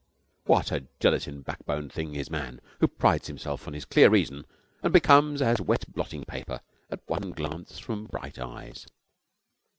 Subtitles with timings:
[0.45, 4.47] What a gelatine backboned thing is man, who prides himself on his clear reason
[4.81, 8.87] and becomes as wet blotting paper at one glance from bright eyes!